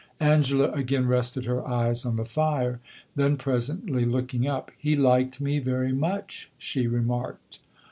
[0.19, 2.79] Angela again rested her eyes on the fire;
[3.15, 7.59] then presently, looking up "He liked me very much," she remarked.